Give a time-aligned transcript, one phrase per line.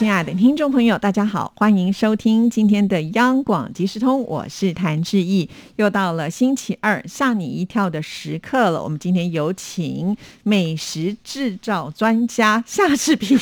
[0.00, 5.50] 亲爱的听众朋友，大家好，欢迎收听今天的央广即时通，我是谭志毅。
[5.76, 8.82] 又到了星期二吓你一跳的时刻了。
[8.82, 13.38] 我们今天有请美食制造专家夏志平。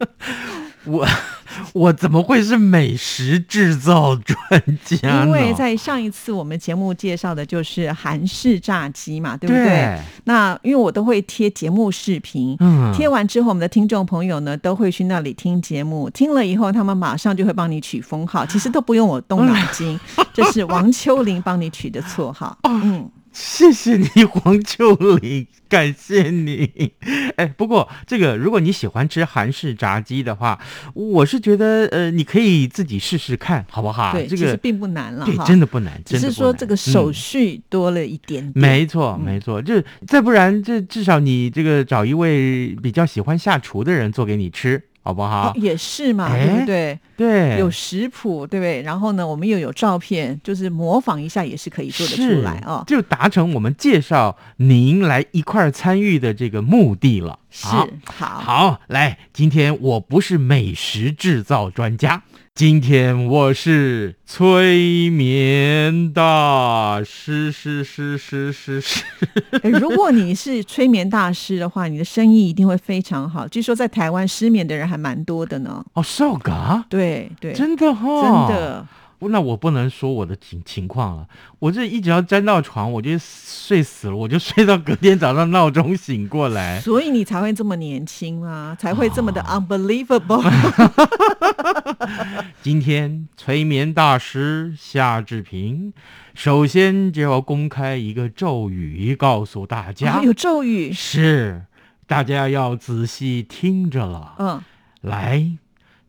[0.88, 1.06] 我
[1.72, 4.38] 我怎么会是美食制造专
[4.84, 5.24] 家呢？
[5.26, 9.64] 因为在上一次我们节目介绍的就是韩式炸鸡嘛，对不对？
[9.64, 19.98] 对那因为我都会贴节目视频，嗯贴完之后，我们的听众朋友呢都会去那里听节目，听了以后，他们马上就会帮你取封号，其实都不用我动脑筋，
[20.34, 22.56] 这是王秋玲帮你取的绰号。
[22.64, 26.92] 嗯，谢谢你，黄秋玲，感谢你。
[27.36, 30.58] 哎，不过这个，如果你喜欢吃韩式炸鸡的话，
[30.94, 34.12] 我是觉得呃，你可以自己试试看，好不好？
[34.12, 38.52] 对，这个并不难了对，真的不难，只是说这个手嗯续多了一点点。
[38.54, 45.48] 没错，嗯没错，这再不然，这至少你这个找一位比较喜欢下厨的人做给你吃，好不好？
[45.48, 46.98] 哦也是嘛，哎对不对？
[47.16, 48.82] 对，有食谱，对不对？
[48.82, 52.84] 然后呢，我们又有照片，就是模仿一下也是可以做得出来哦。
[52.86, 57.38] 就达成我们介绍您来一块儿参与的这个目的了。
[57.50, 62.22] 是好好，好，来，今天我不是美食制造专家，
[62.54, 69.02] 今天我是催眠大师，是是是是是。
[69.62, 73.48] 诶 如果你是催眠大师的话，你的生意一定会非常好。
[73.48, 75.82] 据说在台湾失眠的人还蛮多的呢。
[75.94, 78.86] 哦，瘦嘎，对对，真的哈、真的。
[79.28, 86.80] 那我不能说我的情情况了，我这一只要沾到床，我就睡死了，我就睡到隔天早上闹钟醒过来。
[86.80, 90.42] 所以你才会这么年轻啊，才会这么哦的 unbelievable。
[92.62, 95.92] 今天催眠大师夏志平，
[96.34, 101.66] 首先就要公开一个咒语，告诉大家，啊有咒语，是
[102.06, 104.34] 大家要仔细听着了。
[104.38, 104.62] 嗯，
[105.02, 105.52] 来，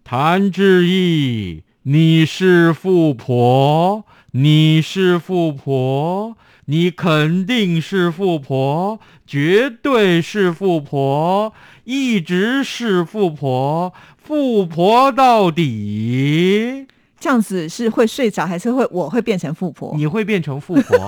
[0.04, 11.52] 谭志毅，你是富婆，你是富婆，你肯定是富婆，绝对是富婆，
[11.86, 16.86] 一直是富婆，富婆到底。
[17.22, 19.94] 这样子是会睡着，还是会我会变成富婆？
[19.96, 21.08] 你会变成富婆，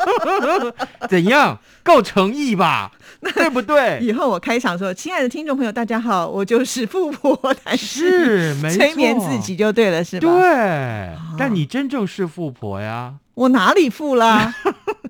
[1.08, 1.58] 怎样？
[1.82, 2.92] 够诚意吧？
[3.34, 3.98] 对不对？
[4.02, 10.30] 以后我开场说：“亲爱的听众朋友，大家好，我就是富婆谭是没错催眠自己就对了，是吧？
[10.30, 13.14] 对，但你真正是富婆呀。
[13.32, 14.54] 我哪里富啦？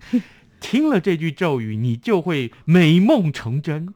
[0.61, 3.93] 听了这句咒语，你就会美梦成真。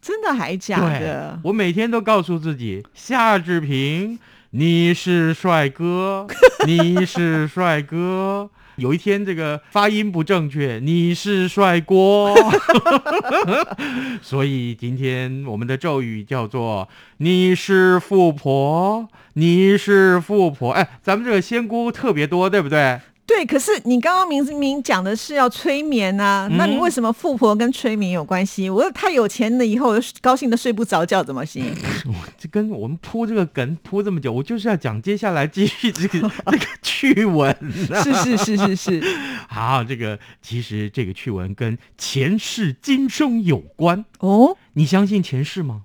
[0.00, 1.38] 真的还假的，？
[1.44, 4.18] 我每天都告诉自己，夏志平，
[4.50, 6.26] 你是帅哥，
[6.66, 8.48] 你是帅哥。
[8.76, 12.34] 有一天这个发音不正确，你是帅锅。
[14.22, 20.72] 所以今天我们的咒语叫做“你是富婆，你是富婆”。
[20.76, 23.00] 哎，咱们这个仙姑特别多，对不对？
[23.26, 23.44] 对。
[23.44, 28.70] 可是你刚刚明明讲的是要催眠啊，那你为什么富婆跟催眠有关系？
[28.70, 31.64] 我太有钱了，以后我高兴的睡不着觉，怎么行？
[32.38, 37.50] 这跟我们铺这个梗铺这么久，我就是要讲接下来继续这个 这个趣闻、
[37.92, 38.02] 啊。
[38.02, 39.02] 是是是是是，
[39.48, 44.04] 好，这个其实这个趣闻跟前世今生有关。
[44.20, 45.82] 哦，你相信前世吗？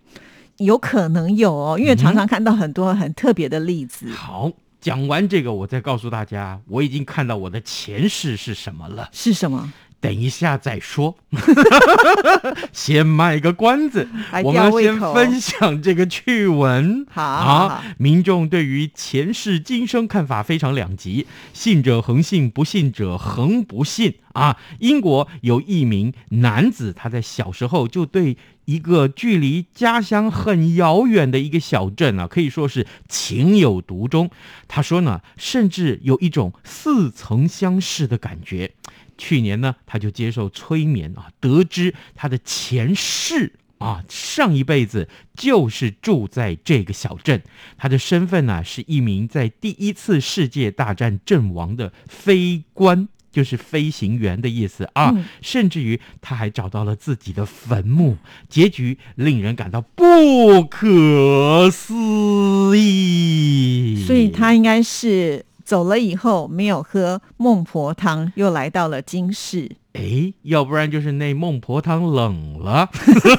[0.58, 4.08] 有可能有哦，因为嗯常常看到很多很特别的例子。
[4.12, 9.08] 好，讲完这个，我再告诉大家，我已经看到我的前世是什么了。
[9.14, 9.72] 是什么？
[10.02, 11.16] 等一下再说，
[12.74, 14.10] 先卖个关子，
[14.44, 17.06] 我们先分享这个趣闻。
[17.12, 24.58] 好啊，民众对于前世今生看法非常两极，信者恒信，不信者恒不信啊。
[24.80, 34.32] 英国有一名男子，他在小时候就对一个距离家乡很遥远的一个小镇啊，可以说是情有独钟。
[34.68, 38.72] 他说呢，甚至有一种似曾相识的感觉。
[39.24, 47.44] 去年呢，他就接受催眠啊，得知他的前世啊，上一辈子就是住在这个小镇。
[47.78, 53.08] 他的身份呢，是一名在第一次世界大战阵亡的飞官。
[53.32, 58.18] 就是飞行员的意思啊，嗯甚至于他还找到了自己的坟墓，
[58.50, 64.04] 结局令人感到不可思议。
[64.06, 69.78] 所以他应该是走了以后没有喝孟婆汤，又来到了今世。
[69.94, 72.90] 哎，要不然就是那孟婆汤冷了。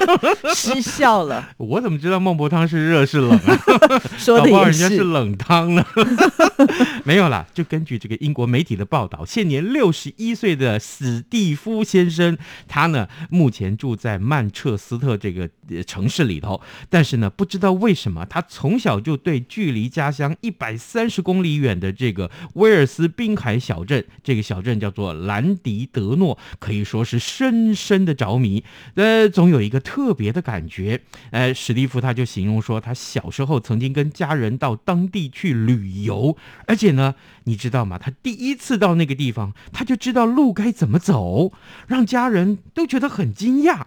[0.54, 3.58] 失效了，我怎么知道孟婆汤是热是冷啊？
[4.18, 5.04] 说的也搞不好人家是是。
[5.04, 5.84] 冷汤呢。
[7.04, 12.36] 没有啦，就根据这个英国媒体的报道，现年六十一岁的史蒂夫先生，
[12.68, 16.60] 他呢目前住在曼彻斯特这个呃城市里头，
[16.90, 28.62] 但是呢不知道为什么，他从小就对距离家乡一百三十公里远的这个威尔斯滨海小镇，这个小镇叫做兰迪德诺，可以说是深深的着迷。
[28.94, 31.00] 呃，总有一个特别的感觉。
[31.30, 36.36] 呃，史蒂夫他就形容说，他小时候曾经跟家人到当地去旅游，
[36.66, 37.98] 而且呢，你知道吗？
[37.98, 41.52] 他第一次到那个地方，他就知道路该怎么走，
[41.86, 43.82] 让家人都觉得很惊讶。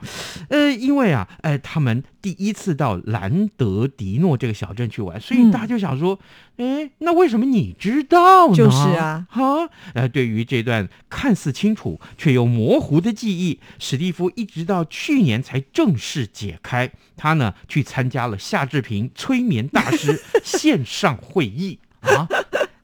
[0.49, 6.19] 呃，因为啊，呃，他们第一次到兰德迪诺这个小镇去玩，所以嗯大家就想说，
[6.57, 8.55] 哎、那为什么你知道呢？
[8.55, 16.91] 就是啊哈，呃，对于这段看似清楚却又模糊的记忆，史蒂夫一直到去年才正式解开。
[17.15, 22.27] 他呢去参加了夏志平催眠大师 线上会议啊，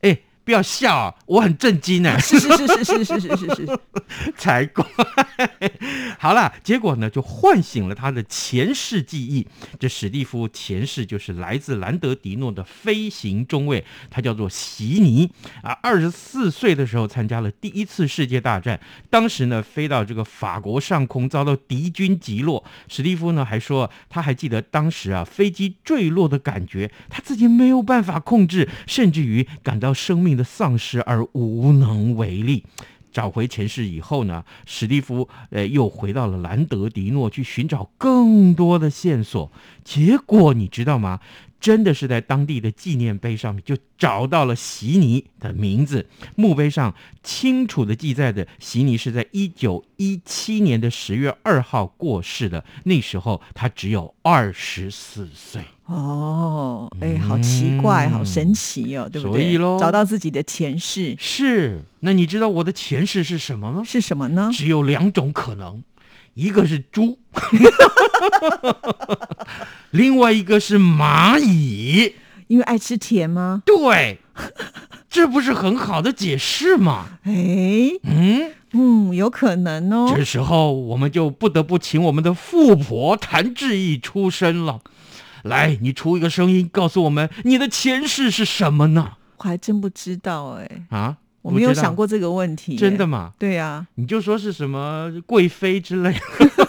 [0.02, 2.20] 哎，不要笑啊，我很震惊呢。
[2.20, 3.80] 是是是是是是是是是，
[4.36, 4.86] 才怪。
[6.20, 9.48] 好了，结果呢，就唤醒了他的前世记忆。
[9.80, 15.32] 这史蒂夫前世就是来自兰德迪诺的飞行中尉，他叫做席尼
[15.64, 15.72] 啊。
[15.82, 18.78] 二十四岁的时候参加了第一次世界大战，
[19.10, 22.64] 当时呢飞到这个法国上空，遭到敌军击落。
[22.90, 32.66] 史蒂夫呢还说，他还记得当时啊飞机坠落的感觉，他自己没有办法控制，甚至于感到生命的丧失而无能为力。
[33.12, 39.52] 找回前世以后呢，史蒂夫呃又回到了兰德迪诺去寻找更多的线索。
[39.84, 41.20] 结果你知道吗？
[41.62, 46.94] 真的是在当地的纪念碑上面就找到了席尼的名字，墓碑上
[47.24, 55.62] 清楚的记载的席尼是在一九一七年的十月二号过世的，那时候他只有二十四岁。
[55.86, 59.32] 哦，哎，好奇怪，好神奇哦，对不对？
[59.32, 63.84] 嗯所以咯找到自己的前世是，那你知道我的前世是什么吗？
[63.86, 64.50] 是什么呢？
[64.54, 65.84] 只有两种可能，
[66.34, 67.20] 一个是猪，
[69.92, 72.16] 另外一个是蚂蚁。
[72.48, 73.64] 因为爱吃甜吗？
[73.66, 74.20] 对，
[75.10, 77.06] 这不是很好的解释吗？
[77.24, 77.32] 哎，
[78.04, 80.12] 嗯，嗯，有可能哦。
[80.14, 84.82] 这时候我们就不得不请我们的富婆谭志毅出声了。
[85.44, 89.14] 来，你出一个声音，告诉我们你的前世是什么呢？
[89.38, 92.76] 我还真不知道哎，啊，我没有想过这个问题。
[92.76, 93.06] 真的？
[93.08, 93.34] 吗？
[93.40, 96.14] 对呀，你就说是什么贵妃之类，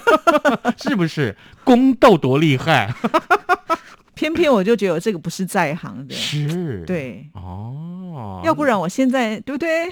[0.79, 1.37] 是不是？
[1.65, 2.93] 宫斗多厉害？
[4.15, 6.15] 偏偏我就觉得我这个不是在行的。
[6.15, 9.89] 是，，对，哦，要不然我现在对不对？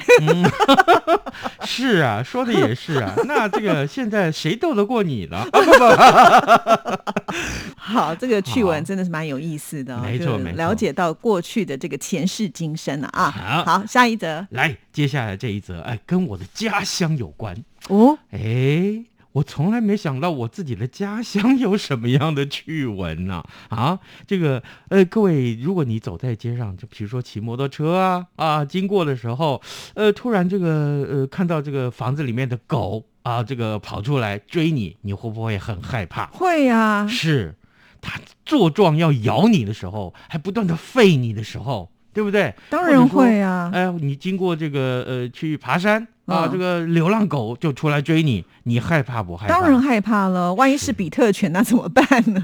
[1.73, 3.15] 是啊，说的也是啊。
[3.29, 5.37] 那这个现在谁斗得过你呢？
[5.37, 7.33] 啊不不，
[7.77, 13.31] 好，这个趣好闻真的是蛮有意思的、哦，就没错没错了解到过去的这个前世今生啊啊。
[13.31, 17.57] 好好，下一则来，接下来这一则，哎，跟我的家乡有关。
[17.89, 24.01] 哦，哎，我从来没想到我自己的家乡有什么样的趣闻呢、啊？
[24.27, 29.63] 这个，呃，各位，如果你走在街上，就比如说骑摩托车啊啊，经过的时候，
[29.95, 36.27] 呃，突然这个呃看到这个房子里面的狗啊，这个跑出来追你，你会不会很害怕？
[36.33, 37.55] 会呀、是，
[38.01, 42.55] 它作状要咬你的时候，还不断的吠你的时候，对不对？
[42.69, 43.71] 当然会啊。
[43.73, 49.55] 哎，你经过这个呃去爬山啊，嗯这个流浪狗就出来追你，你害怕不害怕？
[49.55, 52.43] 当然害怕了，万一是比特犬， 那怎么办呢？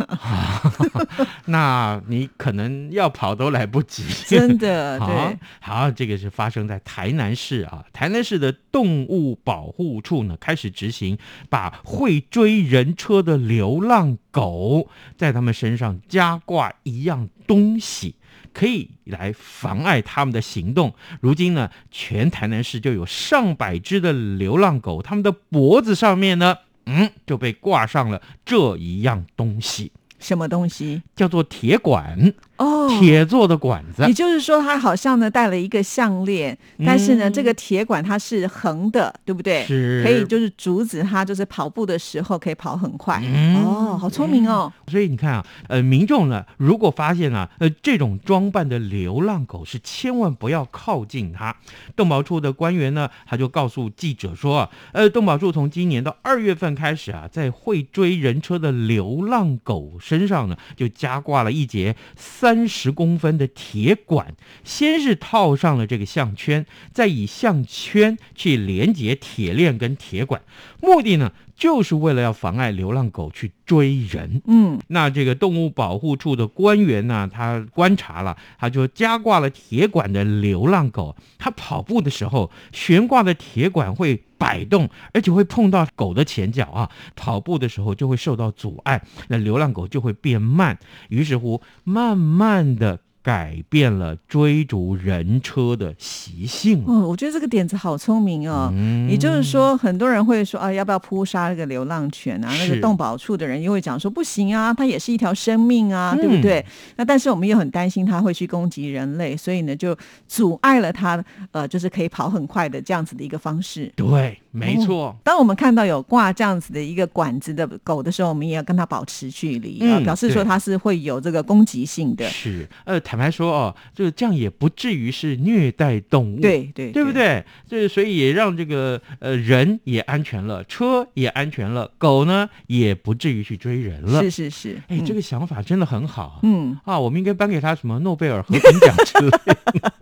[1.46, 4.02] 那你可能要跑都来不及。
[4.26, 7.85] 真的， 好对，好，这个是发生在台南市啊。
[7.92, 11.16] 台南市的动物保护处呢，开始执行
[11.49, 18.16] 把会追人车的流浪狗在他们身上加挂一样东西。
[18.56, 20.94] 可以来妨碍他们的行动。
[21.20, 31.02] 如今呢，全台南市就有上百只的流浪狗，它们的脖子上面呢，嗯，就被挂上了这一样东西，什么东西？
[31.14, 34.12] 叫做铁管，哦，铁做的管子也。
[34.12, 39.64] 就是说，它好像呢戴了一个项链，但是呢，嗯这个铁管它是横的，对不对？
[39.64, 43.23] 是可以就是阻止它，就是跑步的时候可以跑很快。
[43.25, 44.73] 嗯哦，好聪明哦！
[44.88, 51.54] 所以你看啊，呃，民众呢，如果发现啊，呃，这种装扮的流浪狗，是千万不要靠近它。
[51.94, 70.40] 动保处的官员呢，他就告诉记者说啊，呃，动保处从今年到二月份开始啊，在会追人车的流浪狗身上呢就加挂了一节三十公分的铁管，先是套上了这个项圈，再以项圈去连接铁链跟铁管，
[70.80, 74.42] 目的呢就是为了要妨碍流浪狗去追人。
[74.46, 90.78] 嗯，那这个动物保护处的官员呢，他观察了，他就加挂了铁管的流浪狗，它跑步的时候，悬挂的铁管会摆动，而且会碰到狗的前脚啊，跑步的时候就会受到阻碍，那流浪狗就会变慢，
[91.08, 93.00] 于是乎，慢慢的。
[93.26, 96.85] 改变了追逐人车的习性。
[96.87, 98.71] 哦，我觉得这个点子好聪明哦。
[98.73, 102.49] 嗯也就是说，很多人会说啊，要不要扑杀那个流浪犬啊？
[102.56, 106.64] 那个动保处的人又会讲说不行啊，它也是一条生命啊，嗯对不对？
[106.95, 109.97] 那但是我们又很担心它会去攻击人类，所以呢，就
[110.28, 113.92] 阻碍了它呃，就是可以跑很快的这样子的一个方式。
[113.97, 115.16] 对，没错。
[115.25, 122.28] 当我们看到有挂这样子的一个管子的狗的时候，我们也要跟它保持距离，嗯呃表示说它是会有这个攻击性的。
[122.28, 127.11] 是，呃，坦白说哦，就这样也不至于是虐待动物，对对对不？
[127.14, 127.42] 对？
[127.66, 134.20] 这所以也让这个呃人也安全了，车也安全了，狗呢也不至于去追人了。
[134.20, 136.40] 是是是，哎，这个个想法真的很好。
[136.42, 139.92] 嗯，啊，我们应该颁给他什么诺贝尔和平奖之类的。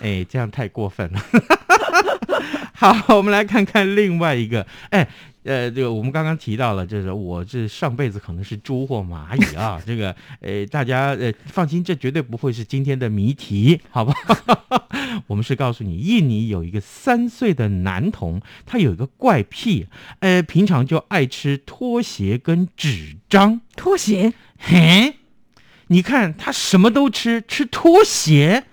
[0.00, 1.22] 哎，这样太过分了。
[2.72, 4.66] 好，我们来看看另外一个。
[4.88, 5.06] 哎，
[5.42, 9.80] 呃，这个我们刚刚提到了，就是我这上辈子可能是猪或蚂蚁啊。
[9.86, 14.14] 这个，呃，大家呃放心，这绝对不会是今天的谜题，好吧？
[15.26, 19.86] 我们是告诉你，印尼有一个三岁的男童，他有一个怪癖，
[20.20, 23.60] 呃，平常就爱吃拖鞋跟纸张。
[23.76, 25.14] 拖鞋嘿，
[25.86, 28.64] 你看他什么都吃，吃拖鞋，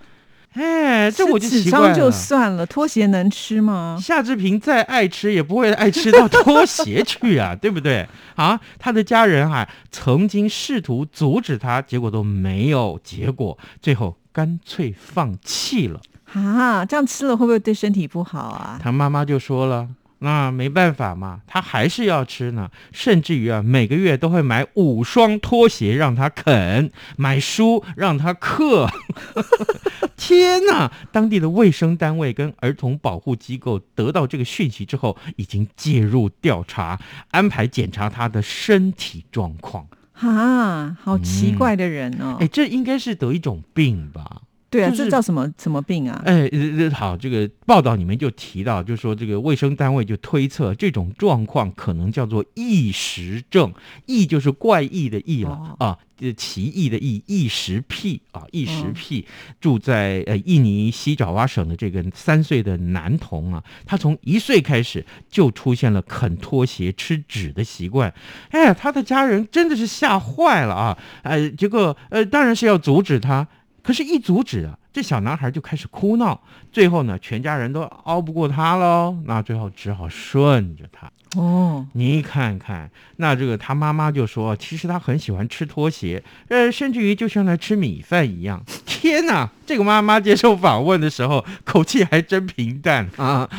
[0.57, 1.95] 哎，这我就奇怪了。
[1.95, 3.97] 就算了，拖鞋能吃吗？
[4.01, 8.07] 夏志平再爱吃，也不会爱吃到拖鞋去啊， 对不对？
[8.35, 16.01] 啊，他的家人啊，曾经试图阻止他，结果都没有结果，最后干脆放弃了。
[16.33, 18.79] 啊，这样吃了会不会对身体不好啊？
[18.81, 19.87] 他妈妈就说了。
[20.19, 28.87] 那没办法嘛，他还是要吃呢，甚至于啊，每个月都会买五双拖鞋让他啃，买书让他刻。
[30.17, 30.91] 天哪！
[31.11, 39.87] 当地的卫生单位跟儿童保护机构得到这个讯息之后，已经介入调查，安排检查他的身体状况。
[40.13, 42.37] 啊，好奇怪的人哦！
[42.39, 44.41] 哎，这应该是得一种病吧？
[44.69, 46.21] 对啊，就是这叫什么什么病啊？
[46.25, 46.49] 哎，
[46.93, 53.73] 好，这个报道里面就提到，就说这个卫生单位就推测这种状况可能叫做异食症，
[54.05, 59.25] 异就是怪异的异了、哦啊，呃奇异的异，异食癖啊，异食嗯癖。
[59.61, 68.13] 住在呃印尼西爪哇省的这个三岁的男童啊，他从一岁开始就出现了啃拖鞋、吃纸的习惯。
[68.49, 70.97] 哎，他的家人真的是吓坏了啊！
[71.23, 73.47] 呃，结果呃，当然是要阻止他。
[73.87, 76.41] 可是，一阻止啊，这小男孩就开始哭闹，
[76.73, 81.09] 最后呢，全家人都熬不过他喽，那最后只好顺着他。
[81.39, 88.61] 哦，你看看，那这个他妈妈就说，其实他很喜欢吃拖鞋，呃，甚至于就像在吃米饭一样。
[88.85, 93.49] 天哪，这个妈妈接受访问的时候，口气还真平淡啊，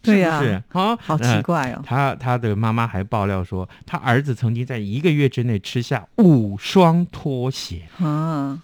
[0.00, 0.96] 对呀是是啊？
[1.02, 1.82] 好奇呃怪哦。
[1.84, 7.82] 他他的妈妈还爆料说，他儿子曾经在一个月之内吃下五双拖鞋。
[7.98, 8.62] 啊，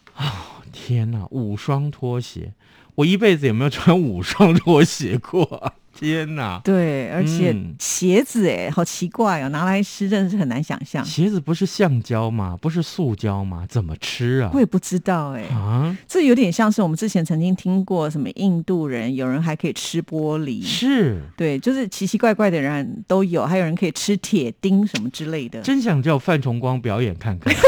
[0.73, 2.55] 天哪，五双拖鞋，
[2.97, 5.75] 我一辈子也没有穿五双拖鞋过？
[5.95, 6.61] 天哪！
[6.65, 11.05] 对，而且嗯鞋子哎，好奇怪哦，拿来吃真的是很难想象。
[11.05, 12.59] 鞋子不是橡胶吗？
[12.61, 13.65] 不是塑胶吗？
[13.69, 14.59] 怎么吃啊我？
[14.59, 25.61] 也不知道哎，啊，这有点像是我们之前曾经听过什么印度人，有人还可以吃玻璃，是，对，就是奇奇怪怪的人都有，还有人可以吃铁钉什么之类的。
[25.61, 27.55] 真想叫范崇光表演看看。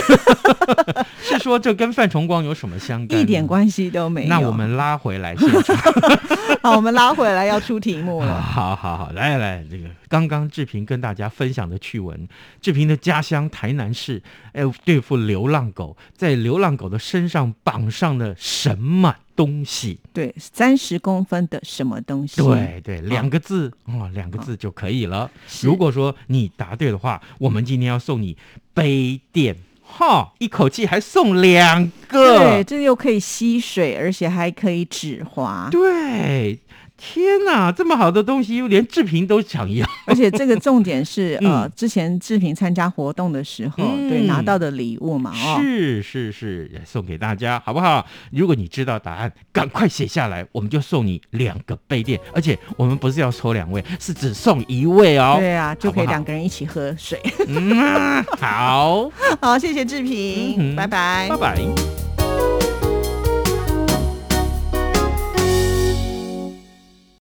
[1.22, 3.20] 是说这跟范崇光有什么相干？
[3.20, 3.44] 一点。
[3.46, 4.28] 关系都没有。
[4.28, 5.76] 那我们拉回来现场。
[6.62, 8.40] 好，我们拉回来要出题目了。
[8.42, 12.28] 好好好，来来，这个刚刚志平跟大家分享的趣闻，
[12.60, 19.98] 志平的家乡台南市，哎，对付流浪狗，在流浪狗的身上绑上了什么东西？
[20.12, 22.40] 对，三十公分的什么东西？
[22.42, 25.30] 对对，两个字哦，两个字就可以了。
[25.48, 28.36] 是如果说你答对的话，我们今天要送你
[28.72, 32.64] 杯垫，哈，一口气还送两个对，个。
[32.64, 35.68] 这又可以吸水，而且还可以止滑。
[35.70, 36.58] 对，
[36.96, 39.86] 天哪，这么好的东西，连志平都想要。
[40.06, 48.06] 而且这个重点是， 嗯呃，之前志平参加活动的时候，嗯对拿到的礼物嘛，哦，是是是，也送给大家，好不好？
[48.30, 55.36] 如果你知道答案，赶快写下来，我们就送你两个杯垫，而且我们不是要抽两位，是只送一位哦。
[55.38, 57.20] 对啊，就可以两个人一起喝水。
[57.48, 59.10] 嗯啊，好，
[59.42, 61.36] 好，谢谢志平，嗯拜拜拜。
[61.36, 62.03] 拜。